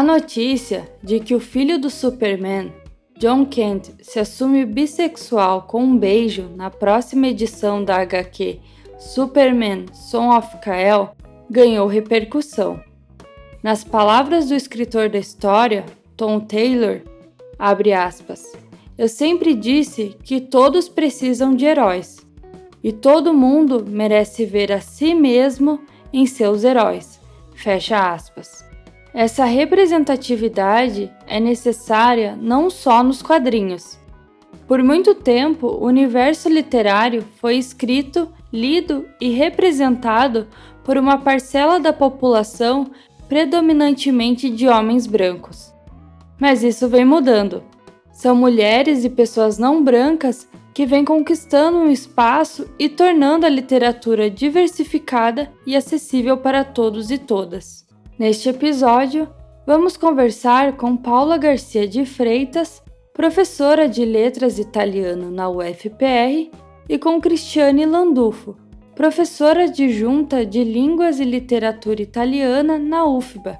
[0.00, 2.72] A notícia de que o filho do Superman,
[3.18, 8.60] John Kent, se assume bissexual com um beijo na próxima edição da HQ
[8.98, 11.14] Superman Son of Kal
[11.50, 12.80] ganhou repercussão.
[13.62, 15.84] Nas palavras do escritor da história,
[16.16, 17.02] Tom Taylor,
[17.58, 18.56] abre aspas,
[18.96, 22.26] eu sempre disse que todos precisam de heróis
[22.82, 25.78] e todo mundo merece ver a si mesmo
[26.10, 27.20] em seus heróis.
[27.54, 28.69] Fecha aspas.
[29.12, 33.98] Essa representatividade é necessária não só nos quadrinhos.
[34.68, 40.46] Por muito tempo, o universo literário foi escrito, lido e representado
[40.84, 42.90] por uma parcela da população
[43.28, 45.72] predominantemente de homens brancos.
[46.40, 47.64] Mas isso vem mudando.
[48.12, 54.30] São mulheres e pessoas não brancas que vêm conquistando um espaço e tornando a literatura
[54.30, 57.89] diversificada e acessível para todos e todas.
[58.20, 59.26] Neste episódio,
[59.66, 62.82] vamos conversar com Paula Garcia de Freitas,
[63.14, 66.50] professora de Letras Italiano na UFPR,
[66.86, 68.58] e com Cristiane Landufo,
[68.94, 73.58] professora adjunta de Línguas e Literatura Italiana na UFBA,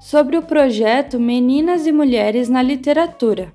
[0.00, 3.52] sobre o projeto Meninas e Mulheres na Literatura,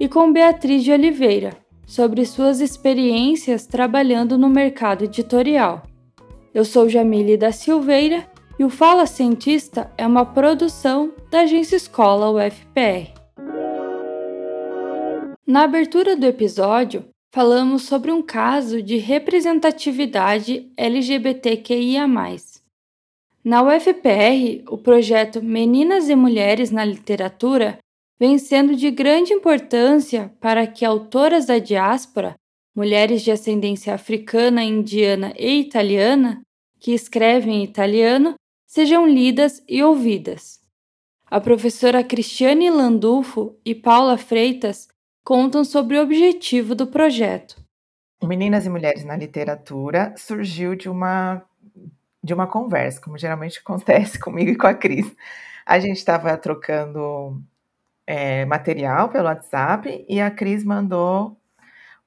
[0.00, 1.50] e com Beatriz de Oliveira,
[1.86, 5.82] sobre suas experiências trabalhando no mercado editorial.
[6.54, 12.30] Eu sou Jamile da Silveira e o Fala Cientista é uma produção da Agência Escola
[12.30, 13.12] UFPR.
[15.46, 22.06] Na abertura do episódio, falamos sobre um caso de representatividade LGBTQIA.
[23.44, 27.78] Na UFPR, o projeto Meninas e Mulheres na Literatura
[28.18, 32.36] vem sendo de grande importância para que autoras da diáspora,
[32.74, 36.40] mulheres de ascendência africana, indiana e italiana,
[36.80, 38.34] que escrevem em italiano,
[38.74, 40.60] sejam lidas e ouvidas.
[41.30, 44.88] A professora Cristiane Landulfo e Paula Freitas
[45.22, 47.54] contam sobre o objetivo do projeto.
[48.20, 51.40] Meninas e Mulheres na Literatura surgiu de uma,
[52.20, 55.06] de uma conversa, como geralmente acontece comigo e com a Cris.
[55.64, 57.40] A gente estava trocando
[58.04, 61.40] é, material pelo WhatsApp e a Cris mandou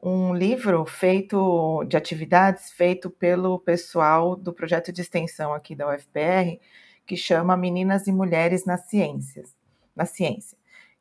[0.02, 6.60] um livro feito de atividades feito pelo pessoal do projeto de extensão aqui da UFPR,
[7.06, 9.56] que chama Meninas e Mulheres nas Ciências,
[9.96, 10.58] na Ciência,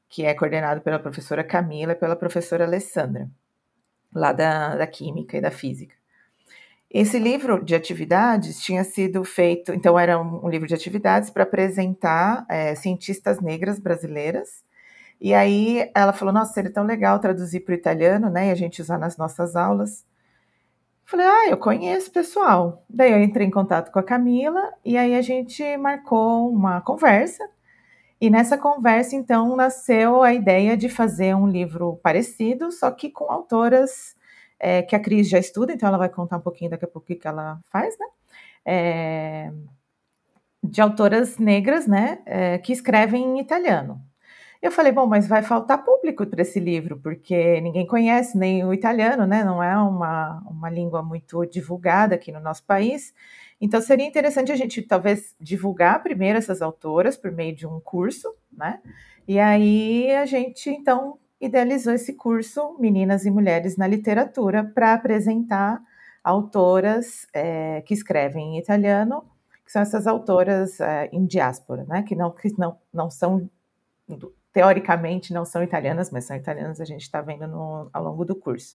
[0.09, 3.29] que é coordenado pela professora Camila e pela professora Alessandra,
[4.15, 5.95] lá da, da Química e da Física.
[6.89, 12.47] Esse livro de atividades tinha sido feito, então era um, livro de atividades para apresentar
[12.49, 14.65] é, cientistas negras brasileiras
[15.21, 18.49] e aí ela falou: Nossa, seria tão legal traduzir para o italiano, né?
[18.49, 20.05] E a gente usar nas nossas aulas.
[21.05, 22.85] Falei: Ah, eu conheço pessoal.
[22.89, 27.49] Daí eu entrei em contato com a Camila e aí a gente marcou uma conversa.
[28.21, 33.31] E nessa conversa, então, nasceu a ideia de fazer um livro parecido, só que com
[33.31, 34.17] autoras
[34.59, 37.13] é, que a Cris já estuda, então ela vai contar um pouquinho daqui a pouco
[37.13, 38.07] o que ela faz, né?
[38.65, 39.53] É,
[40.63, 44.01] de autoras negras, né, é, que escrevem em italiano.
[44.67, 48.75] Eu falei, bom, mas vai faltar público para esse livro, porque ninguém conhece nem o
[48.75, 49.45] italiano, né?
[49.45, 53.15] Não é uma, uma língua muito divulgada aqui no nosso país.
[53.61, 58.35] Então seria interessante a gente talvez divulgar primeiro essas autoras por meio de um curso,
[58.53, 58.81] né?
[59.29, 65.81] E aí a gente então idealizou esse curso Meninas e Mulheres na Literatura para apresentar
[66.25, 69.23] autoras é, que escrevem em italiano,
[69.65, 72.03] que são essas autoras é, em diáspora, né?
[72.03, 73.49] Que não, que não, não são
[74.57, 78.35] teoricamente não são italianas, mas são italianas, a gente está vendo no, ao longo do
[78.35, 78.75] curso.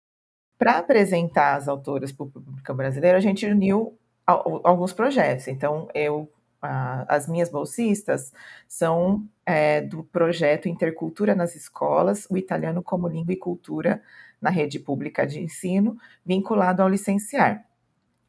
[0.58, 5.48] Para apresentar as autoras para o público brasileiro, a gente uniu alguns projetos.
[5.48, 6.30] Então, eu,
[6.60, 8.30] as minhas bolsistas
[8.68, 14.02] são é, do projeto Intercultura nas Escolas, o italiano como língua e cultura
[14.38, 17.64] na rede pública de ensino, vinculado ao licenciar.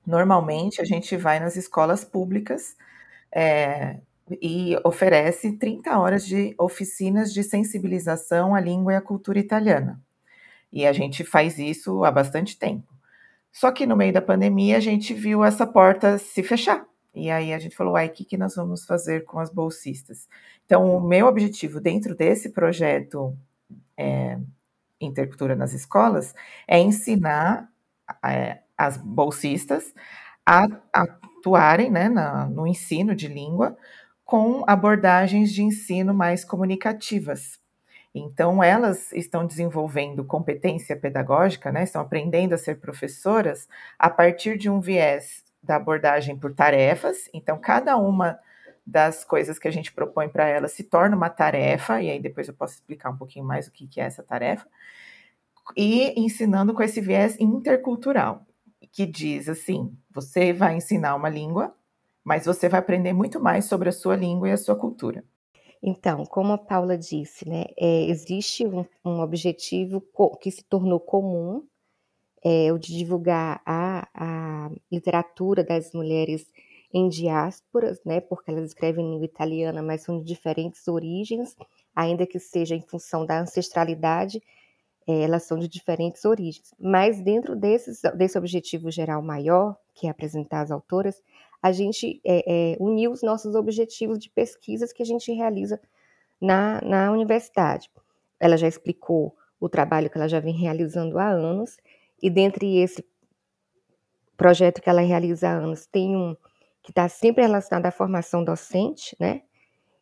[0.07, 2.77] Normalmente, a gente vai nas escolas públicas
[3.30, 4.00] é,
[4.42, 10.00] e oferece 30 horas de oficinas de sensibilização à língua e à cultura italiana.
[10.72, 12.88] E a gente faz isso há bastante tempo.
[13.51, 16.86] Só que no meio da pandemia a gente viu essa porta se fechar.
[17.13, 20.30] E aí a gente falou, ai, o que, que nós vamos fazer com as bolsistas?
[20.66, 23.36] Então, o meu objetivo dentro desse projeto
[23.98, 24.39] é,
[25.00, 26.34] Intercultura nas Escolas
[26.68, 27.69] é ensinar
[28.24, 29.94] é, as bolsistas
[30.45, 33.75] a, atuarem né, na, no ensino de língua
[34.31, 37.60] com abordagens de ensino mais comunicativas.
[38.16, 43.68] Então, elas estão desenvolvendo competência pedagógica, né, estão aprendendo a ser professoras
[44.00, 47.30] a partir de um viés da abordagem por tarefas.
[47.33, 48.39] Então, cada uma
[48.88, 52.48] das coisas que a gente propõe para ela se torna uma tarefa, e aí depois
[52.48, 54.66] eu posso explicar um pouquinho mais o que, que é essa tarefa,
[55.75, 58.45] e ensinando com esse viés intercultural,
[58.94, 61.75] que diz assim: você vai ensinar uma língua,
[62.23, 65.23] mas você vai aprender muito mais sobre a sua língua e a sua cultura.
[65.83, 70.03] Então, como a Paula disse, né, é, existe um, um, objetivo
[70.39, 71.63] que se tornou comum,
[72.44, 76.45] é, o de divulgar a, a literatura das mulheres
[76.94, 81.56] em diásporas, né, porque elas escrevem em língua italiana, mas são de diferentes origens,
[81.95, 84.41] ainda que seja em função da ancestralidade,
[85.07, 86.74] é, elas são de diferentes origens.
[86.79, 91.21] Mas dentro desses, desse objetivo geral maior, que é apresentar as autoras,
[91.62, 92.44] a gente é,
[92.74, 95.80] é, uniu os nossos objetivos de pesquisas que a gente realiza
[96.40, 97.90] na, na universidade.
[98.40, 101.78] Ela já explicou o trabalho que ela já vem realizando há anos,
[102.22, 103.06] e dentre esse
[104.36, 106.36] projeto que ela realiza há anos, tem um
[106.81, 109.44] que está sempre relacionado à formação docente, né?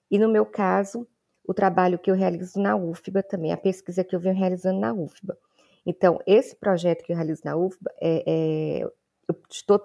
[0.10, 1.06] E no meu caso,
[1.46, 4.94] o trabalho que eu realizo na UFBA também, a pesquisa que eu venho realizando na
[4.94, 5.38] UFBA.
[5.86, 8.84] Então, esse projeto que eu realizo na UFBA, é, é,
[9.28, 9.84] eu estou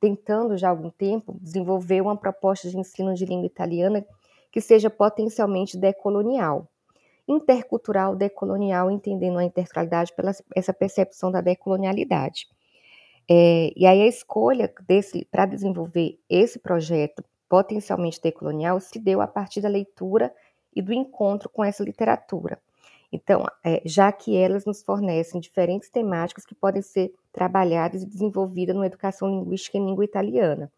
[0.00, 4.04] tentando já há algum tempo desenvolver uma proposta de ensino de língua italiana
[4.50, 6.66] que seja potencialmente decolonial.
[7.28, 12.48] Intercultural, decolonial, entendendo a interculturalidade pela essa percepção da decolonialidade.
[13.28, 14.72] É, e aí a escolha
[15.30, 20.34] para desenvolver esse projeto potencialmente decolonial se deu a partir da leitura
[20.74, 22.60] e do encontro com essa literatura.
[23.12, 28.76] Então, é, já que elas nos fornecem diferentes temáticas que podem ser trabalhadas e desenvolvidas
[28.76, 30.70] na educação linguística em língua italiana,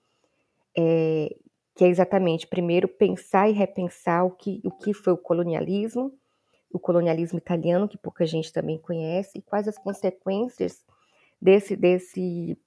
[0.76, 1.34] é,
[1.75, 6.12] que é exatamente, primeiro, pensar e repensar o que, o que foi o colonialismo,
[6.72, 10.84] o colonialismo italiano, que pouca gente também conhece, e quais as consequências
[11.40, 12.58] desse, desse,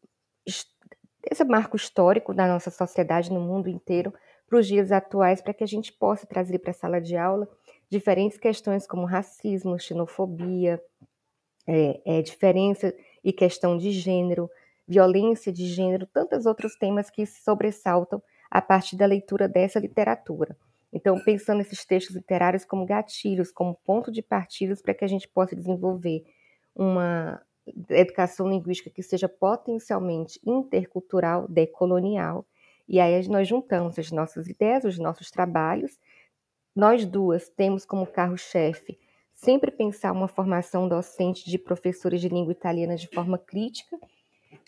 [0.45, 4.13] desse marco histórico da nossa sociedade no mundo inteiro
[4.47, 7.47] para os dias atuais, para que a gente possa trazer para a sala de aula
[7.89, 10.81] diferentes questões como racismo, xenofobia,
[11.67, 12.93] é, é, diferença
[13.25, 14.49] e questão de gênero,
[14.87, 20.55] violência de gênero, tantos outros temas que sobressaltam a partir da leitura dessa literatura.
[20.93, 25.27] Então, pensando esses textos literários como gatilhos, como ponto de partida para que a gente
[25.27, 26.23] possa desenvolver
[26.73, 27.41] uma,
[27.89, 32.45] educação linguística que seja potencialmente intercultural, decolonial.
[32.87, 35.99] E aí nós juntamos as nossas ideias, os nossos trabalhos.
[36.75, 38.97] Nós duas temos como carro-chefe
[39.35, 43.97] sempre pensar uma formação docente de professores de língua italiana de forma crítica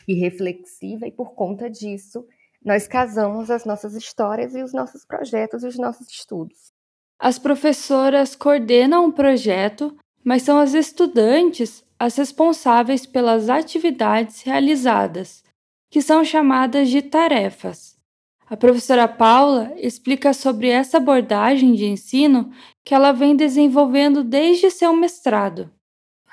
[0.07, 2.25] e reflexiva, e por conta disso,
[2.63, 6.71] nós casamos as nossas histórias e os nossos projetos e os nossos estudos.
[7.19, 15.43] As professoras coordenam o projeto, mas são as estudantes as responsáveis pelas atividades realizadas,
[15.89, 17.96] que são chamadas de tarefas.
[18.49, 22.51] A professora Paula explica sobre essa abordagem de ensino
[22.83, 25.69] que ela vem desenvolvendo desde seu mestrado.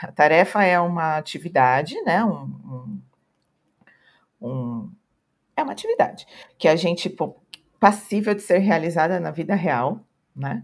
[0.01, 2.25] A tarefa é uma atividade, né?
[2.25, 3.01] Um,
[4.41, 4.93] um, um,
[5.57, 6.27] é uma atividade
[6.57, 7.15] que a gente
[7.81, 10.01] passível de ser realizada na vida real,
[10.35, 10.63] né?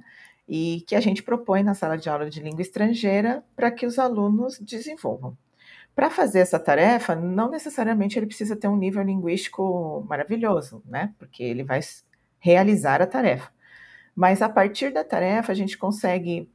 [0.50, 4.00] e que a gente propõe na sala de aula de língua estrangeira para que os
[4.00, 5.38] alunos desenvolvam.
[6.00, 11.12] Para fazer essa tarefa, não necessariamente ele precisa ter um nível linguístico maravilhoso, né?
[11.18, 11.78] Porque ele vai
[12.38, 13.52] realizar a tarefa.
[14.16, 16.50] Mas a partir da tarefa, a gente consegue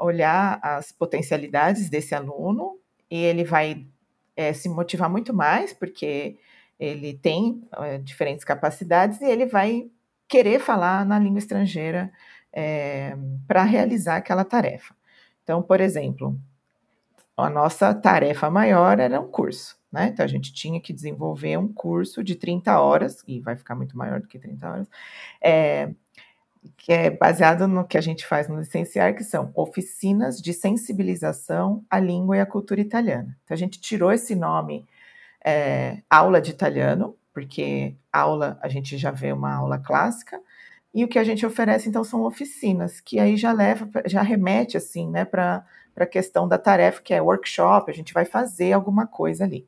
[0.00, 2.78] olhar as potencialidades desse aluno
[3.10, 3.86] e ele vai
[4.34, 6.38] é, se motivar muito mais, porque
[6.80, 9.90] ele tem é, diferentes capacidades e ele vai
[10.26, 12.10] querer falar na língua estrangeira
[12.50, 13.14] é,
[13.46, 14.94] para realizar aquela tarefa.
[15.44, 16.40] Então, por exemplo,
[17.42, 20.08] a nossa tarefa maior era um curso, né?
[20.08, 23.96] Então a gente tinha que desenvolver um curso de 30 horas, e vai ficar muito
[23.96, 24.88] maior do que 30 horas,
[25.40, 25.90] é,
[26.76, 31.84] que é baseado no que a gente faz no licenciar, que são oficinas de sensibilização
[31.90, 33.36] à língua e à cultura italiana.
[33.44, 34.86] Então a gente tirou esse nome
[35.44, 40.40] é, aula de italiano, porque aula a gente já vê uma aula clássica,
[40.94, 44.76] e o que a gente oferece, então, são oficinas, que aí já leva, já remete,
[44.76, 45.64] assim, né, para
[46.04, 49.66] a questão da tarefa, que é workshop, a gente vai fazer alguma coisa ali.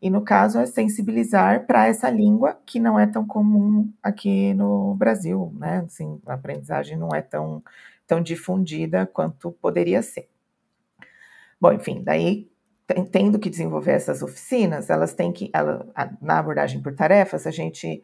[0.00, 4.94] E no caso é sensibilizar para essa língua que não é tão comum aqui no
[4.94, 5.82] Brasil, né?
[5.86, 7.62] Assim, a aprendizagem não é tão,
[8.06, 10.28] tão difundida quanto poderia ser.
[11.60, 12.50] Bom, enfim, daí
[13.10, 15.86] tendo que desenvolver essas oficinas, elas têm que, ela,
[16.20, 18.02] na abordagem por tarefas, a gente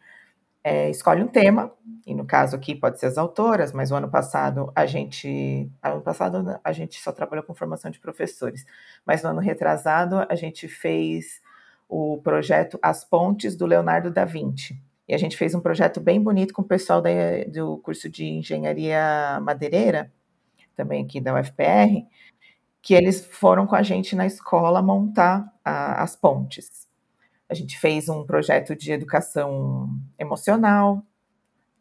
[0.62, 1.72] é, escolhe um tema,
[2.06, 6.00] e no caso aqui pode ser as autoras, mas o ano passado a gente, ano
[6.00, 8.66] passado a gente só trabalhou com formação de professores,
[9.06, 11.40] mas no ano retrasado a gente fez
[11.88, 14.80] o projeto As Pontes do Leonardo da Vinci.
[15.08, 17.10] E a gente fez um projeto bem bonito com o pessoal da,
[17.48, 20.12] do curso de engenharia madeireira,
[20.76, 22.06] também aqui da UFPR,
[22.80, 26.89] que eles foram com a gente na escola montar a, as pontes.
[27.50, 31.02] A gente fez um projeto de educação emocional,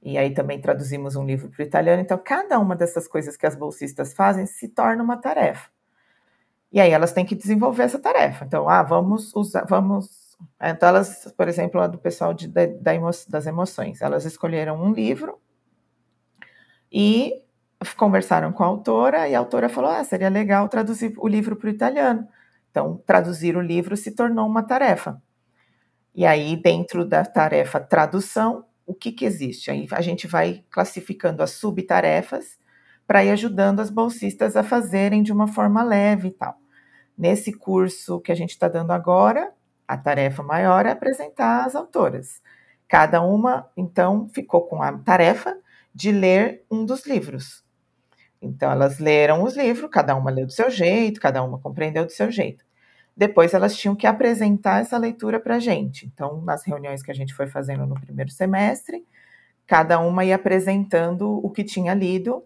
[0.02, 2.02] e aí também traduzimos um livro para o italiano.
[2.02, 5.70] Então, cada uma dessas coisas que as bolsistas fazem se torna uma tarefa.
[6.72, 8.46] E aí elas têm que desenvolver essa tarefa.
[8.46, 10.30] Então, ah, vamos usar, vamos
[10.62, 12.62] então, elas, por exemplo, a do pessoal de, da,
[13.28, 15.40] das emoções, elas escolheram um livro
[16.92, 17.44] e
[17.98, 21.68] conversaram com a autora, e a autora falou: ah, seria legal traduzir o livro para
[21.68, 22.28] o italiano.
[22.72, 25.22] Então, traduzir o livro se tornou uma tarefa.
[26.20, 29.72] E aí, dentro da tarefa tradução, o que, que existe?
[29.72, 32.60] Aí a gente vai classificando as subtarefas
[33.08, 36.58] para ir ajudando as bolsistas a fazerem de uma forma leve e tal.
[37.18, 39.54] Nesse curso que a gente está dando agora,
[39.88, 42.42] a tarefa maior é apresentar as autoras.
[42.86, 45.58] Cada uma, então, ficou com a tarefa
[45.96, 47.64] de ler um dos livros.
[48.42, 52.12] Então, elas leram os livros, cada uma leu do seu jeito, cada uma compreendeu do
[52.12, 52.69] seu jeito.
[53.20, 56.06] Depois, elas tinham que apresentar essa leitura para a gente.
[56.06, 59.06] Então, nas reuniões que a gente foi fazendo no primeiro semestre,
[59.68, 62.42] cada uma ia apresentando o que tinha lido,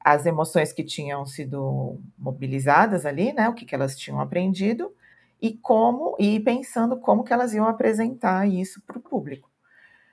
[0.00, 4.92] as emoções que tinham sido mobilizadas ali, né, o que, que elas tinham aprendido,
[5.40, 9.48] e como e pensando como que elas iam apresentar isso para o público.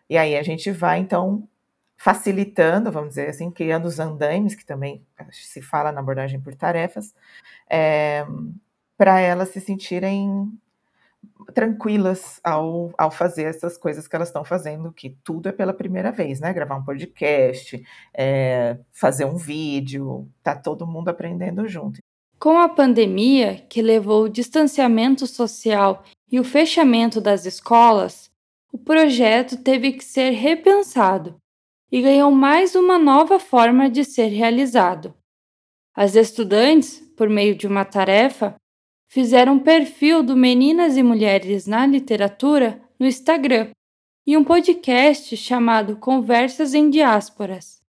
[0.08, 1.50] E aí a gente vai então
[1.98, 7.16] facilitando, vamos dizer assim, criando os andaimes, que também se fala na abordagem por tarefas,
[7.68, 8.24] é,
[8.98, 10.51] para elas se sentirem
[11.54, 16.12] tranquilas ao, ao fazer essas coisas que elas estão fazendo, que tudo é pela primeira
[16.12, 16.54] vez, né?
[16.54, 22.00] Gravar um podcast, é, fazer um vídeo, tá todo mundo aprendendo junto.
[22.39, 28.30] Com a pandemia, que levou o distanciamento social e o fechamento das escolas,
[28.72, 31.36] o projeto teve que ser repensado
[31.92, 35.13] e ganhou mais uma nova forma de ser realizado.
[35.96, 38.56] As estudantes, por meio de uma tarefa,
[39.08, 43.70] fizeram um perfil do Meninas e Mulheres na Literatura no Instagram
[44.26, 47.82] e um podcast chamado Conversas em Diásporas.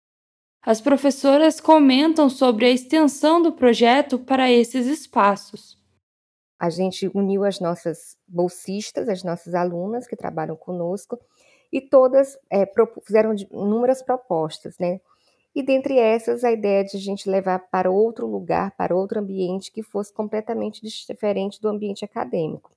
[0.62, 5.78] As professoras comentam sobre a extensão do projeto para esses espaços.
[6.58, 11.18] A gente uniu as nossas bolsistas, as nossas alunas que trabalham conosco,
[11.72, 12.66] e todas é,
[13.04, 15.00] fizeram inúmeras propostas, né?
[15.56, 19.72] E dentre essas, a ideia de a gente levar para outro lugar, para outro ambiente
[19.72, 22.70] que fosse completamente diferente do ambiente acadêmico.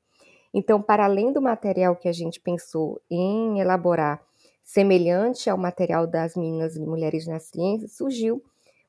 [0.54, 4.24] Então, para além do material que a gente pensou em elaborar
[4.64, 8.40] Semelhante ao material das meninas e mulheres na ciência, surgiu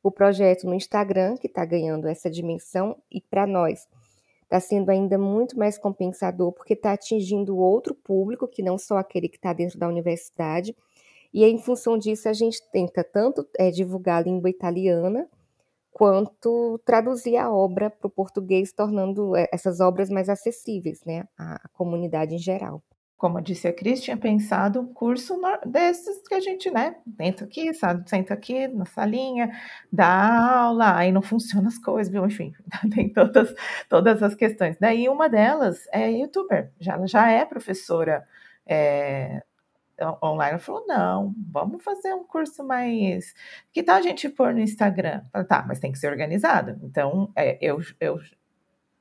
[0.03, 3.89] o projeto no Instagram, que está ganhando essa dimensão, e para nós
[4.43, 9.27] está sendo ainda muito mais compensador, porque está atingindo outro público, que não só aquele
[9.27, 10.77] que está dentro da universidade.
[11.33, 15.29] E em função disso, a gente tenta tanto é, divulgar a língua italiana,
[15.93, 21.69] quanto traduzir a obra para o português, tornando é, essas obras mais acessíveis né, à
[21.73, 22.83] comunidade em geral
[23.21, 27.75] como disse a Cris, tinha pensado um curso desses que a gente, né, entra aqui,
[27.75, 29.51] sabe, senta aqui na salinha,
[29.93, 32.25] dá aula, aí não funcionam as coisas, viu?
[32.25, 32.55] enfim,
[32.95, 33.55] tem todas,
[33.91, 34.79] todas as questões.
[34.81, 38.27] Daí uma delas é youtuber, já, já é professora
[38.67, 39.43] é,
[40.23, 40.53] online.
[40.53, 43.35] Ela falou, não, vamos fazer um curso mais...
[43.73, 45.23] Que tal a gente pôr no Instagram?
[45.33, 46.79] Falei, tá, mas tem que ser organizado.
[46.83, 48.19] Então, é, eu, eu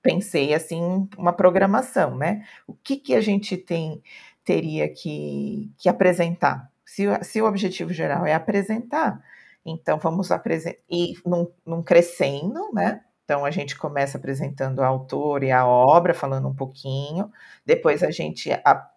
[0.01, 2.45] pensei assim uma programação, né?
[2.67, 4.01] O que, que a gente tem
[4.43, 6.71] teria que, que apresentar?
[6.85, 9.21] Se, se o objetivo geral é apresentar,
[9.65, 13.01] então vamos apresentar e num, num crescendo, né?
[13.29, 17.31] Então a gente começa apresentando o autor e a obra, falando um pouquinho.
[17.63, 18.49] Depois a gente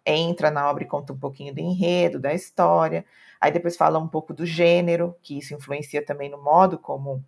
[0.06, 3.04] entra na obra e conta um pouquinho do enredo, da história.
[3.38, 7.22] Aí depois fala um pouco do gênero, que isso influencia também no modo como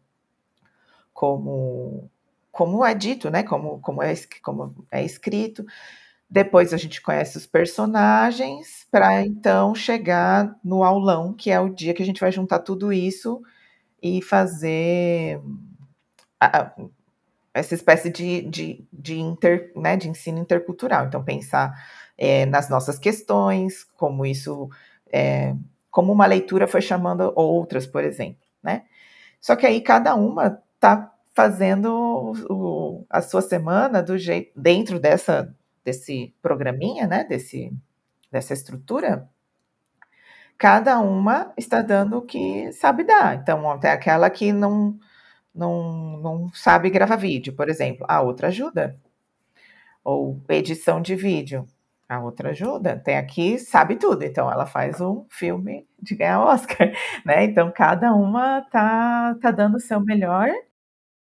[1.12, 2.10] como
[2.50, 3.42] como é dito, né?
[3.42, 5.62] Como, como, é, como é escrito.
[6.30, 11.92] Depois a gente conhece os personagens para então chegar no aulão, que é o dia
[11.92, 13.42] que a gente vai juntar tudo isso
[14.02, 15.40] e fazer
[16.44, 16.74] a,
[17.54, 21.06] essa espécie de, de, de, inter, né, de ensino intercultural.
[21.06, 21.72] Então, pensar
[22.18, 24.68] é, nas nossas questões, como isso,
[25.12, 25.54] é,
[25.90, 28.82] como uma leitura foi chamando outras, por exemplo, né?
[29.40, 35.54] Só que aí cada uma está fazendo o, a sua semana do jeito dentro dessa
[35.84, 37.70] desse programinha, né, desse
[38.32, 39.28] dessa estrutura,
[40.58, 43.36] cada uma está dando o que sabe dar.
[43.36, 44.98] Então, tem aquela que não
[45.54, 48.98] não, não sabe gravar vídeo, por exemplo, a outra ajuda.
[50.04, 51.66] Ou edição de vídeo.
[52.08, 53.00] a outra ajuda.
[53.04, 56.92] Tem aqui, sabe tudo, então ela faz um filme de ganhar Oscar,
[57.24, 57.44] né?
[57.44, 60.50] Então cada uma tá, tá dando o seu melhor.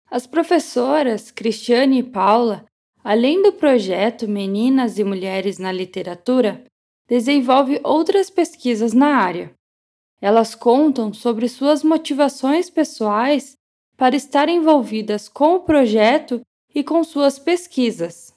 [0.09, 2.65] As professoras Cristiane e Paula,
[3.03, 6.63] além do projeto Meninas e Mulheres na Literatura,
[7.07, 9.51] desenvolve outras pesquisas na área.
[10.21, 13.58] Elas contam sobre suas motivações pessoais
[13.99, 16.41] para estar envolvidas com o projeto
[16.73, 18.33] e com suas pesquisas.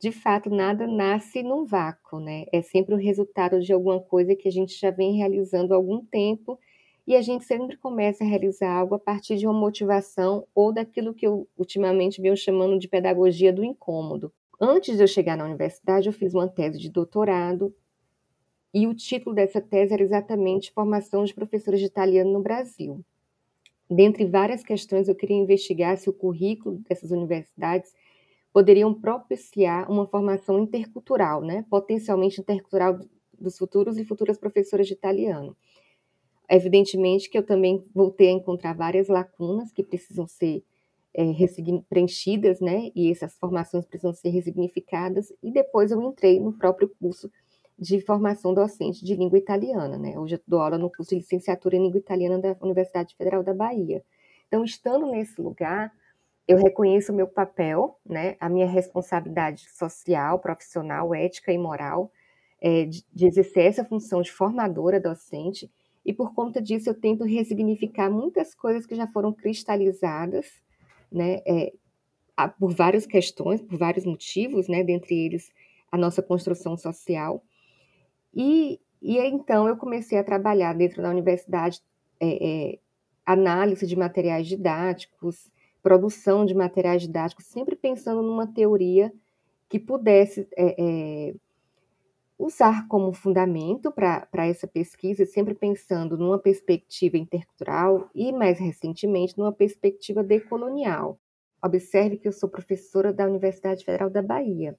[0.00, 2.44] De fato, nada nasce num vácuo, né?
[2.52, 6.04] É sempre o resultado de alguma coisa que a gente já vem realizando há algum
[6.04, 6.58] tempo
[7.06, 11.14] e a gente sempre começa a realizar algo a partir de uma motivação ou daquilo
[11.14, 14.32] que eu ultimamente venho chamando de pedagogia do incômodo.
[14.60, 17.72] Antes de eu chegar na universidade, eu fiz uma tese de doutorado
[18.74, 23.04] e o título dessa tese era exatamente Formação de Professores de Italiano no Brasil.
[23.88, 27.94] Dentre várias questões, eu queria investigar se o currículo dessas universidades
[28.52, 31.64] poderiam propiciar uma formação intercultural, né?
[31.70, 32.98] potencialmente intercultural
[33.38, 35.56] dos futuros e futuras professoras de italiano.
[36.48, 40.64] Evidentemente que eu também voltei a encontrar várias lacunas que precisam ser
[41.12, 41.24] é,
[41.88, 42.90] preenchidas, né?
[42.94, 45.32] E essas formações precisam ser resignificadas.
[45.42, 47.30] E depois eu entrei no próprio curso
[47.78, 50.18] de formação docente de língua italiana, né?
[50.18, 53.52] Hoje eu dou aula no curso de licenciatura em língua italiana da Universidade Federal da
[53.52, 54.02] Bahia.
[54.48, 55.92] Então, estando nesse lugar,
[56.48, 58.36] eu reconheço o meu papel, né?
[58.40, 62.10] A minha responsabilidade social, profissional, ética e moral
[62.60, 65.70] é, de, de exercer essa função de formadora docente.
[66.04, 70.46] E por conta disso, eu tento ressignificar muitas coisas que já foram cristalizadas,
[71.12, 71.42] né?
[71.46, 71.72] É,
[72.58, 74.82] por várias questões, por vários motivos, né?
[74.82, 75.50] Dentre eles,
[75.92, 77.42] a nossa construção social
[78.36, 81.80] e, e então eu comecei a trabalhar dentro da universidade
[82.20, 82.78] é, é,
[83.24, 85.50] análise de materiais didáticos,
[85.82, 89.10] produção de materiais didáticos, sempre pensando numa teoria
[89.68, 91.34] que pudesse é, é
[92.38, 99.52] usar como fundamento para essa pesquisa, sempre pensando numa perspectiva intercultural e, mais recentemente, numa
[99.52, 101.18] perspectiva decolonial.
[101.64, 104.78] Observe que eu sou professora da Universidade Federal da Bahia.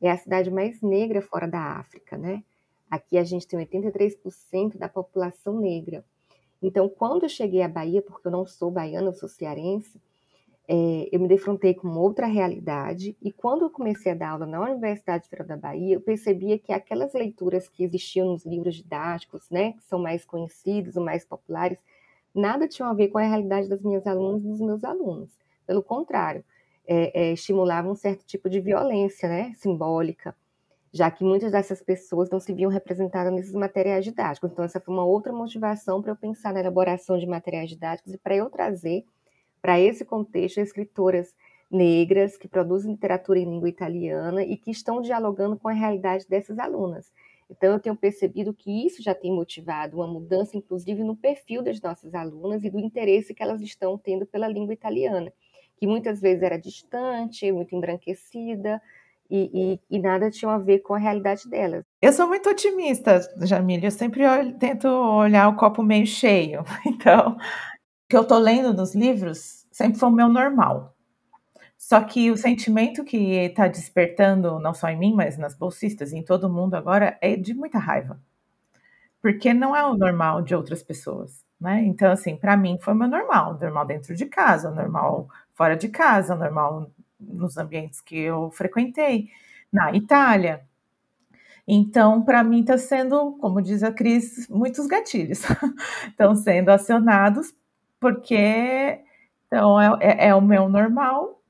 [0.00, 2.42] É a cidade mais negra fora da África, né?
[2.90, 6.04] Aqui a gente tem 83% da população negra.
[6.62, 10.00] Então, quando eu cheguei à Bahia, porque eu não sou baiana, eu sou cearense,
[10.68, 13.16] é, eu me defrontei com outra realidade.
[13.22, 16.72] E quando eu comecei a dar aula na Universidade Federal da Bahia, eu percebia que
[16.72, 21.78] aquelas leituras que existiam nos livros didáticos, né, que são mais conhecidos mais populares,
[22.34, 25.30] nada tinham a ver com a realidade das minhas alunas e dos meus alunos.
[25.66, 26.44] Pelo contrário,
[26.86, 30.34] é, é, estimulavam um certo tipo de violência né, simbólica
[30.96, 34.50] já que muitas dessas pessoas não se viam representadas nesses materiais didáticos.
[34.50, 38.18] Então, essa foi uma outra motivação para eu pensar na elaboração de materiais didáticos e
[38.18, 39.04] para eu trazer
[39.60, 41.34] para esse contexto escritoras
[41.70, 46.58] negras que produzem literatura em língua italiana e que estão dialogando com a realidade dessas
[46.58, 47.12] alunas.
[47.50, 51.78] Então, eu tenho percebido que isso já tem motivado uma mudança, inclusive, no perfil das
[51.80, 55.30] nossas alunas e do interesse que elas estão tendo pela língua italiana,
[55.76, 58.80] que muitas vezes era distante, muito embranquecida,
[59.30, 59.50] e,
[59.90, 61.84] e, e, nada tinha a ver com a realidade delas.
[62.00, 63.88] Eu sou muito otimista, Jamília.
[63.88, 66.64] Eu sempre olho, tento olhar o copo meio cheio.
[66.86, 70.94] Então, o que eu estou lendo nos livros sempre foi o meu normal.
[71.76, 76.22] Só que o sentimento que está despertando, não só em mim, mas nas bolsistas em
[76.22, 78.20] todo mundo agora, é de muita raiva.
[79.20, 81.44] Porque não é o normal de outras pessoas.
[81.60, 81.82] Né?
[81.84, 83.58] Então, assim, para mim foi o meu normal.
[83.60, 89.28] Normal dentro de casa, normal fora de casa, normal nos ambientes que eu frequentei,
[89.72, 90.64] na Itália.
[91.66, 95.42] Então, para mim, está sendo, como diz a Cris, muitos gatilhos
[96.08, 97.54] estão sendo acionados,
[97.98, 99.00] porque
[99.46, 101.40] então, é, é, é, o meu normal,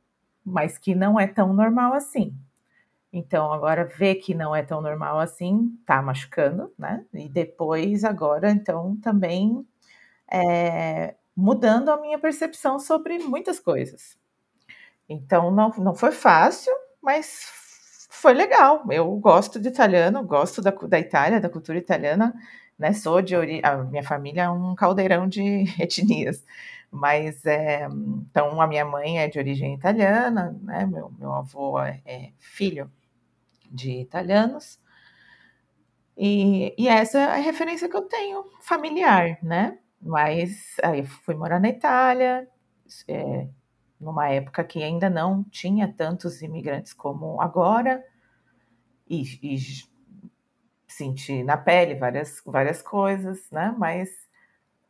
[0.44, 2.36] mas que não é tão normal assim.
[3.12, 7.04] Então, agora ver que não é tão normal assim, tá machucando, né?
[7.14, 9.66] E depois, agora, então, também
[10.30, 14.18] é, mudando a minha percepção sobre muitas coisas.
[15.08, 18.84] Então não, não foi fácil, mas foi legal.
[18.90, 22.34] Eu gosto de italiano, gosto da, da Itália, da cultura italiana,
[22.78, 22.92] né?
[22.92, 26.44] Sou de a minha família é um caldeirão de etnias,
[26.90, 27.86] mas é,
[28.30, 30.86] então a minha mãe é de origem italiana, né?
[30.86, 32.90] Meu, meu avô é, é filho
[33.70, 34.78] de italianos.
[36.16, 39.78] E, e, essa é a referência que eu tenho familiar, né?
[40.00, 42.48] Mas aí eu fui morar na Itália,
[43.08, 43.46] é,
[44.00, 48.04] numa época que ainda não tinha tantos imigrantes como agora,
[49.08, 49.58] e, e
[50.88, 53.74] senti na pele várias, várias coisas, né?
[53.78, 54.08] Mas,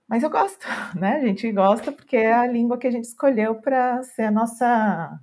[0.09, 1.17] mas eu gosto, né?
[1.17, 5.21] A gente gosta porque é a língua que a gente escolheu para ser a nossa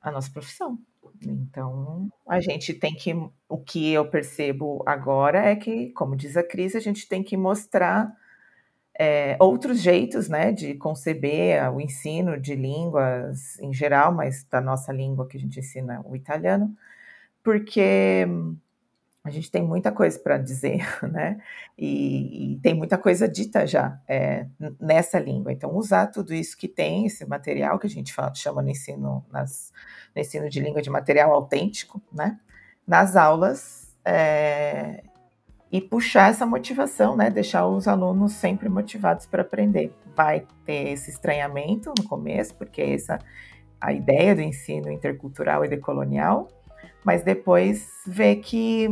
[0.00, 0.78] a nossa profissão.
[1.22, 3.12] Então, a gente tem que.
[3.48, 7.36] O que eu percebo agora é que, como diz a Cris, a gente tem que
[7.36, 8.14] mostrar
[8.98, 14.92] é, outros jeitos né, de conceber o ensino de línguas em geral, mas da nossa
[14.92, 16.76] língua que a gente ensina o italiano,
[17.42, 18.26] porque
[19.22, 21.40] a gente tem muita coisa para dizer, né?
[21.76, 24.46] E, e, tem muita coisa dita já é,
[24.80, 25.52] nessa língua.
[25.52, 29.24] Então, usar tudo isso que tem, esse material que a gente fala, chama no ensino,
[29.30, 29.72] nas,
[30.14, 32.38] no ensino de língua de material autêntico, né?
[32.86, 35.04] Nas aulas é,
[35.70, 37.30] e puxar essa motivação, né?
[37.30, 39.92] Deixar os alunos sempre motivados para aprender.
[40.16, 43.18] Vai ter esse estranhamento no começo, porque essa
[43.80, 46.48] a ideia do ensino intercultural e decolonial,
[47.04, 48.88] mas depois ver que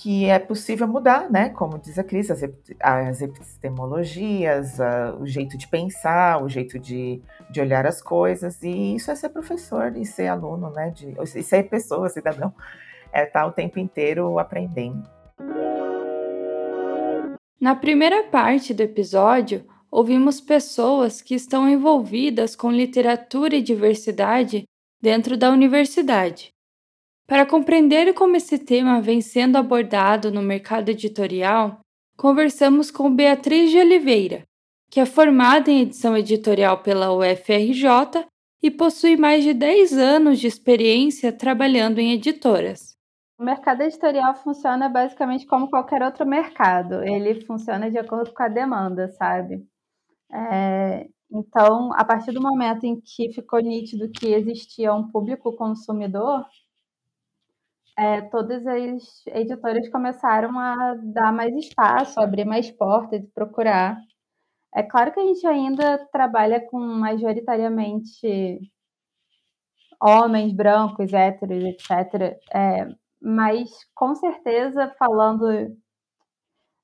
[0.00, 1.48] que é possível mudar, né?
[1.48, 2.40] Como diz a Cris, as,
[2.80, 8.94] as epistemologias, a, o jeito de pensar, o jeito de, de olhar as coisas, e
[8.94, 10.90] isso é ser professor e ser aluno, né?
[10.90, 12.54] De, e ser pessoa, cidadão,
[13.12, 15.17] é estar o tempo inteiro aprendendo.
[17.60, 24.62] Na primeira parte do episódio, ouvimos pessoas que estão envolvidas com literatura e diversidade
[25.00, 26.52] dentro da universidade.
[27.26, 31.80] Para compreender como esse tema vem sendo abordado no mercado editorial,
[32.16, 34.44] conversamos com Beatriz de Oliveira,
[34.88, 38.24] que é formada em edição editorial pela UFRJ
[38.62, 42.97] e possui mais de 10 anos de experiência trabalhando em editoras.
[43.38, 47.04] O mercado editorial funciona basicamente como qualquer outro mercado.
[47.04, 49.64] Ele funciona de acordo com a demanda, sabe?
[50.32, 56.44] É, então, a partir do momento em que ficou nítido que existia um público consumidor,
[57.96, 63.98] é, todas as editoras começaram a dar mais espaço, abrir mais portas, procurar.
[64.74, 68.60] É claro que a gente ainda trabalha com majoritariamente
[70.00, 72.38] homens brancos, héteros, etc.
[72.54, 72.88] É,
[73.20, 75.46] mas com certeza, falando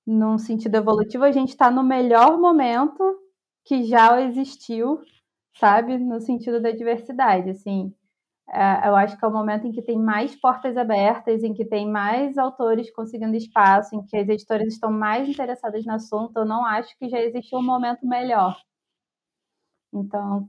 [0.06, 3.02] num sentido evolutivo, a gente está no melhor momento
[3.64, 5.00] que já existiu,
[5.58, 7.94] sabe, no sentido da diversidade, assim.
[8.50, 11.64] É, eu acho que é o momento em que tem mais portas abertas, em que
[11.66, 16.36] tem mais autores conseguindo espaço, em que as editoras estão mais interessadas no assunto.
[16.38, 18.56] Eu não acho que já existe um momento melhor.
[19.92, 20.48] Então,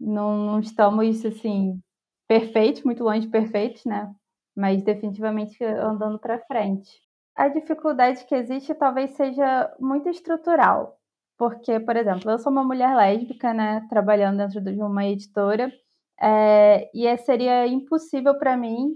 [0.00, 1.80] não, não estamos, assim,
[2.28, 4.12] perfeitos, muito longe de perfeitos, né?
[4.56, 6.90] Mas definitivamente andando para frente.
[7.34, 10.98] A dificuldade que existe talvez seja muito estrutural,
[11.38, 15.72] porque, por exemplo, eu sou uma mulher lésbica, né, trabalhando dentro de uma editora,
[16.20, 18.92] é, e seria impossível para mim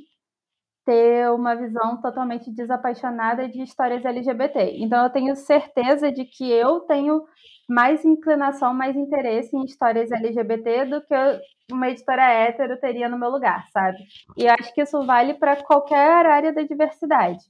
[0.85, 4.77] ter uma visão totalmente desapaixonada de histórias LGBT.
[4.79, 7.25] Então, eu tenho certeza de que eu tenho
[7.69, 11.15] mais inclinação, mais interesse em histórias LGBT do que
[11.71, 13.99] uma editora hétero teria no meu lugar, sabe?
[14.37, 17.45] E acho que isso vale para qualquer área da diversidade.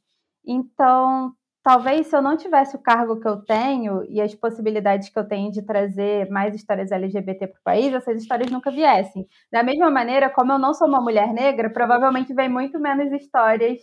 [0.47, 5.19] Então, talvez se eu não tivesse o cargo que eu tenho e as possibilidades que
[5.19, 9.27] eu tenho de trazer mais histórias LGBT para o país, essas histórias nunca viessem.
[9.53, 13.81] Da mesma maneira, como eu não sou uma mulher negra, provavelmente vem muito menos histórias,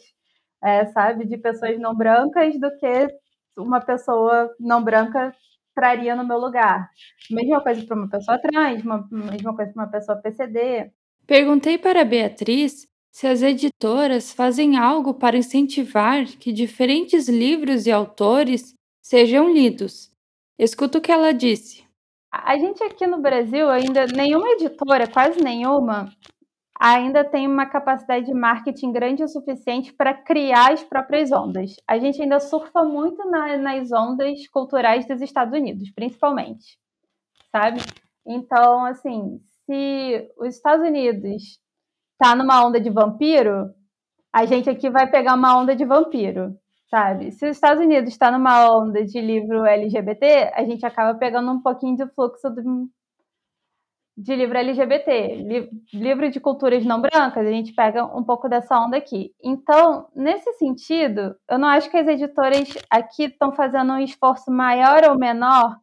[0.63, 3.07] é, sabe, de pessoas não brancas do que
[3.57, 5.31] uma pessoa não branca
[5.73, 6.89] traria no meu lugar.
[7.29, 10.91] Mesma coisa para uma pessoa trans, uma, mesma coisa para uma pessoa PCD.
[11.25, 17.91] Perguntei para a Beatriz se as editoras fazem algo para incentivar que diferentes livros e
[17.91, 20.11] autores sejam lidos.
[20.57, 21.83] Escuta o que ela disse.
[22.31, 26.11] A gente aqui no Brasil ainda, nenhuma editora, quase nenhuma,
[26.83, 31.77] ainda tem uma capacidade de marketing grande o suficiente para criar as próprias ondas.
[31.87, 36.77] A gente ainda surfa muito na, nas ondas culturais dos Estados Unidos, principalmente,
[37.49, 37.79] sabe?
[38.27, 41.57] Então, assim, se os Estados Unidos
[42.19, 43.73] tá numa onda de vampiro,
[44.33, 46.53] a gente aqui vai pegar uma onda de vampiro,
[46.89, 47.31] sabe?
[47.31, 51.61] Se os Estados Unidos está numa onda de livro LGBT, a gente acaba pegando um
[51.61, 52.89] pouquinho de fluxo do,
[54.15, 58.79] de livro LGBT, li, livro de culturas não brancas, a gente pega um pouco dessa
[58.79, 59.33] onda aqui.
[59.43, 65.03] Então, nesse sentido, eu não acho que as editoras aqui estão fazendo um esforço maior
[65.09, 65.77] ou menor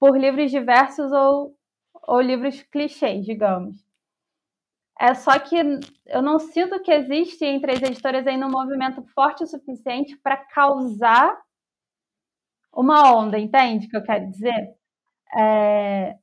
[0.00, 1.54] por livros diversos ou,
[2.06, 3.76] ou livros clichês, digamos.
[4.98, 5.56] É só que
[6.06, 10.36] eu não sinto que existe entre as editoras ainda um movimento forte o suficiente para
[10.36, 11.36] causar
[12.72, 14.74] uma onda, entende o que eu quero dizer?
[15.36, 16.16] É,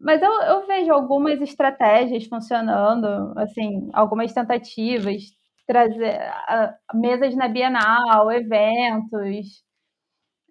[0.00, 5.24] mas eu, eu vejo algumas estratégias funcionando, assim, algumas tentativas,
[5.66, 9.62] trazer uh, mesas na Bienal, eventos,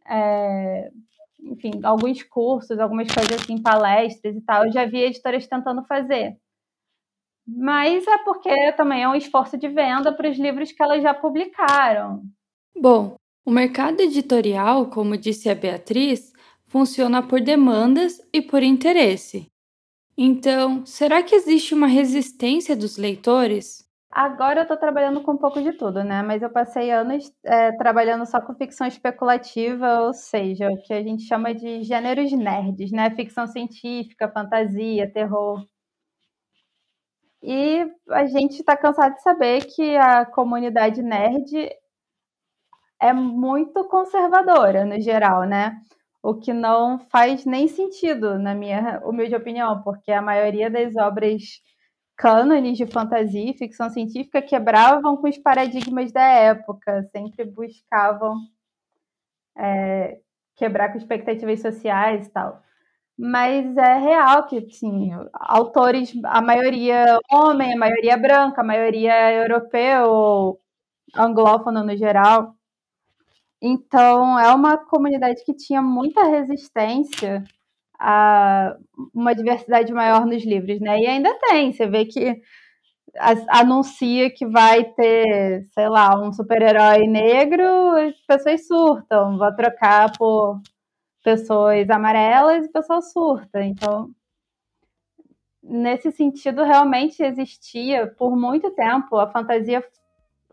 [0.08, 0.92] é,
[1.42, 4.66] enfim, alguns cursos, algumas coisas assim, palestras e tal.
[4.66, 6.38] Eu já vi editoras tentando fazer.
[7.48, 11.14] Mas é porque também é um esforço de venda para os livros que elas já
[11.14, 12.22] publicaram.
[12.78, 16.32] Bom, o mercado editorial, como disse a Beatriz,
[16.70, 19.52] funciona por demandas e por interesse.
[20.18, 23.88] Então, será que existe uma resistência dos leitores?
[24.12, 26.24] Agora eu estou trabalhando com um pouco de tudo, né?
[26.24, 31.04] Mas eu passei anos é, trabalhando só com ficção especulativa, ou seja, o que a
[31.04, 33.12] gente chama de gêneros nerds, né?
[33.12, 35.64] Ficção científica, fantasia, terror.
[37.42, 41.70] E a gente está cansado de saber que a comunidade nerd
[43.02, 45.80] é muito conservadora no geral, né?
[46.22, 51.44] O que não faz nem sentido, na minha humilde opinião, porque a maioria das obras
[52.18, 58.36] cânones de fantasia e ficção científica quebravam com os paradigmas da época, sempre buscavam
[59.58, 60.20] é,
[60.56, 62.62] quebrar com expectativas sociais e tal.
[63.18, 70.60] Mas é real que, sim, autores, a maioria homem, a maioria branca, a maioria europeu
[71.16, 72.56] anglófono no geral,
[73.62, 77.44] então, é uma comunidade que tinha muita resistência
[78.00, 78.76] a
[79.14, 81.00] uma diversidade maior nos livros, né?
[81.00, 82.42] E ainda tem, você vê que
[83.50, 87.64] anuncia que vai ter, sei lá, um super-herói negro,
[87.98, 90.62] as pessoas surtam, vão trocar por
[91.24, 93.62] pessoas amarelas e pessoas surtam.
[93.62, 94.10] Então,
[95.64, 99.84] nesse sentido, realmente existia por muito tempo a fantasia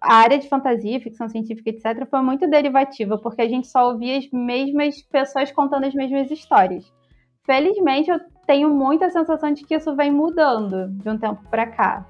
[0.00, 4.18] a área de fantasia, ficção científica, etc., foi muito derivativa, porque a gente só ouvia
[4.18, 6.92] as mesmas pessoas contando as mesmas histórias.
[7.44, 12.06] Felizmente, eu tenho muita sensação de que isso vem mudando de um tempo para cá.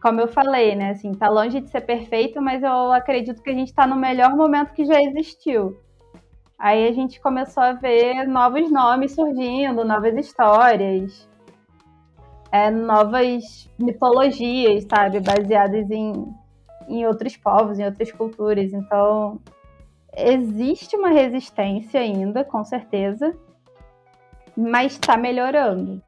[0.00, 0.90] Como eu falei, né?
[0.90, 4.36] Assim, tá longe de ser perfeito, mas eu acredito que a gente está no melhor
[4.36, 5.78] momento que já existiu.
[6.58, 11.28] Aí a gente começou a ver novos nomes surgindo, novas histórias,
[12.50, 15.20] é, novas mitologias, sabe?
[15.20, 16.24] Baseadas em
[16.92, 18.72] em outros povos, em outras culturas.
[18.72, 19.40] Então,
[20.14, 23.34] existe uma resistência ainda, com certeza,
[24.56, 26.02] mas está melhorando.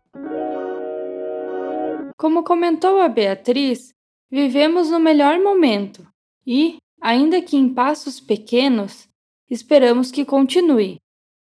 [2.17, 3.93] Como comentou a Beatriz,
[4.31, 6.07] vivemos no melhor momento
[6.47, 9.09] e, ainda que em passos pequenos,
[9.51, 10.99] esperamos que continue.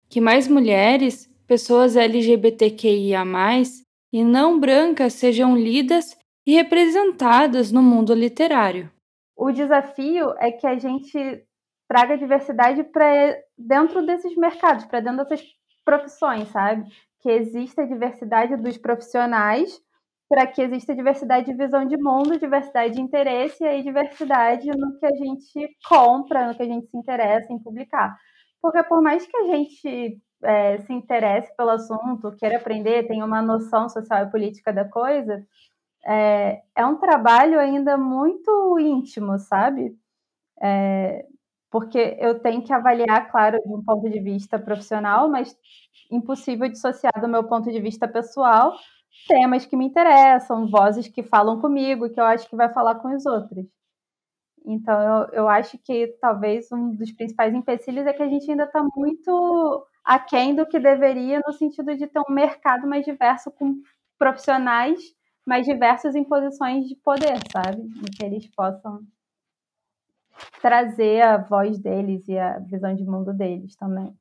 [0.10, 3.24] Que mais mulheres, pessoas LGBTQIA,
[4.12, 8.92] e não brancas sejam lidas e representadas no mundo literário
[9.40, 11.18] o desafio é que a gente
[11.88, 15.42] traga diversidade para dentro desses mercados, para dentro dessas
[15.86, 16.84] profissões, sabe?
[17.22, 19.80] Que exista diversidade dos profissionais,
[20.28, 25.00] para que exista diversidade de visão de mundo, diversidade de interesse e aí diversidade no
[25.00, 28.16] que a gente compra, no que a gente se interessa em publicar.
[28.62, 33.42] Porque por mais que a gente é, se interesse pelo assunto, queira aprender, tenha uma
[33.42, 35.42] noção social e política da coisa,
[36.06, 39.96] é, é um trabalho ainda muito íntimo, sabe?
[40.62, 41.26] É,
[41.72, 45.56] porque eu tenho que avaliar, claro, de um ponto de vista profissional, mas
[46.12, 48.74] impossível dissociar do meu ponto de vista pessoal
[49.28, 53.14] temas que me interessam, vozes que falam comigo que eu acho que vai falar com
[53.16, 53.66] os outros.
[54.66, 58.66] Então, eu, eu acho que talvez um dos principais empecilhos é que a gente ainda
[58.66, 63.82] está muito aquém do que deveria, no sentido de ter um mercado mais diverso com
[64.18, 65.00] profissionais
[65.50, 67.82] mais diversos em posições de poder, sabe?
[67.82, 69.02] Em que eles possam
[70.62, 74.16] trazer a voz deles e a visão de mundo deles também.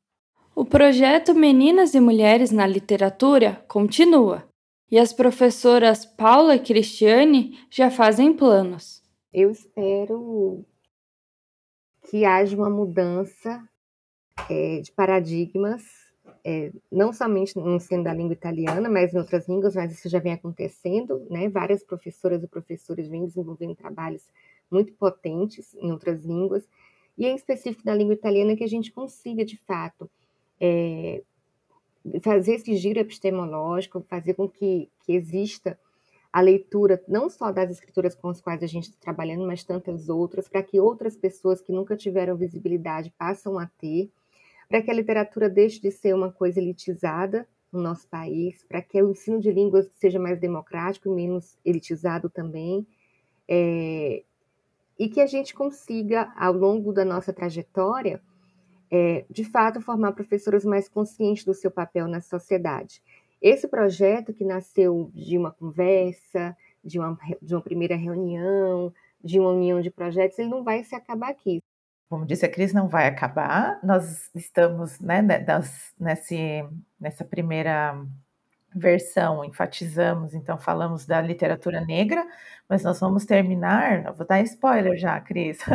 [0.57, 4.43] O projeto Meninas e Mulheres na Literatura continua
[4.91, 9.03] e as professoras Paula e Cristiane já fazem planos.
[9.31, 10.65] Eu espero
[12.11, 13.63] que haja uma mudança
[14.49, 15.83] é, de paradigmas
[16.51, 20.19] é, não somente no ensino da língua italiana, mas em outras línguas, mas isso já
[20.19, 21.47] vem acontecendo, né?
[21.51, 24.27] Várias professoras e professores vêm desenvolvendo trabalhos
[24.71, 26.67] muito potentes em outras línguas,
[27.19, 30.11] e em específico na língua italiana que a gente consiga, de fato,
[30.59, 31.23] é,
[32.23, 35.79] fazer esse giro epistemológico, fazer com que, que exista
[36.33, 40.09] a leitura não só das escrituras com as quais a gente está trabalhando, mas tantas
[40.09, 44.11] outras, para que outras pessoas que nunca tiveram visibilidade passam a ter,
[44.69, 49.03] para que a literatura deixe de ser uma coisa elitizada no nosso país, para que
[49.03, 52.87] o ensino de línguas seja mais democrático e menos elitizado também,
[53.49, 54.23] é,
[54.99, 58.21] e que a gente consiga, ao longo da nossa trajetória,
[58.91, 63.03] é, de fato, formar professoras mais conscientes do seu papel na sociedade.
[63.41, 69.51] Esse projeto que nasceu de uma conversa, de uma, de uma primeira reunião, de uma
[69.51, 71.63] união de projetos, ele não vai se acabar aqui
[72.09, 73.79] como disse a Cris, não vai acabar.
[73.83, 75.21] Nós estamos né,
[75.99, 76.65] nesse,
[77.01, 77.95] nessa primeira
[78.75, 82.25] versão enfatizamos, então falamos da literatura negra,
[82.69, 85.59] mas nós vamos terminar, vou dar spoiler já, Cris.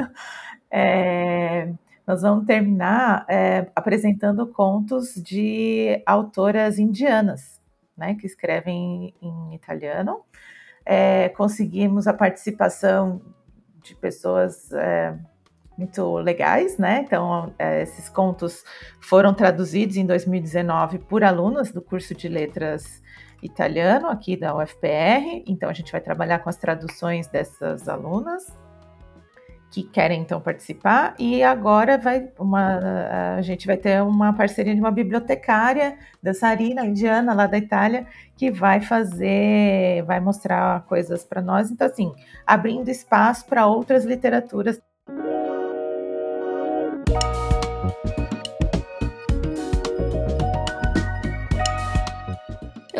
[0.76, 1.72] É,
[2.08, 7.62] nós vamos terminar é, apresentando contos de autoras indianas,
[7.96, 10.22] né, que escrevem em italiano.
[10.84, 13.22] É, conseguimos a participação
[13.84, 15.16] de pessoas é,
[15.78, 17.04] muito legais, né?
[17.06, 18.64] Então, é, esses contos
[19.02, 23.02] foram traduzidos em 2019 por alunas do curso de letras
[23.42, 25.44] italiano aqui da UFPR.
[25.48, 28.46] Então, a gente vai trabalhar com as traduções dessas alunas
[29.74, 34.80] que querem então participar e agora vai uma a gente vai ter uma parceria de
[34.80, 38.06] uma bibliotecária dançarina indiana lá da Itália
[38.38, 42.14] que vai fazer vai mostrar coisas para nós então assim
[42.46, 44.80] abrindo espaço para outras literaturas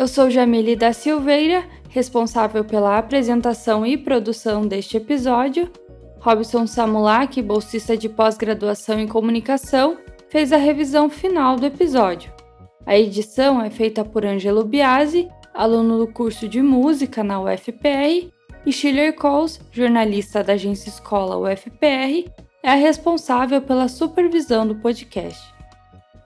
[0.04, 5.72] Eu sou Jamile da Silveira, responsável pela apresentação e produção deste episódio.
[6.20, 9.96] Robson Samulak, bolsista de pós-graduação em comunicação,
[10.28, 12.30] fez a revisão final do episódio.
[12.84, 18.30] A edição é feita por Angelo Biasi, aluno do curso de música na UFPR,
[18.66, 22.30] e Schiller Coles, jornalista da agência Escola UFPR,
[22.62, 25.42] é a responsável pela supervisão do podcast.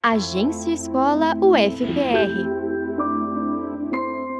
[0.02, 2.46] Agência Escola UFPR.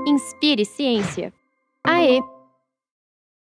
[0.06, 1.32] Inspire Ciência.
[1.82, 2.35] AE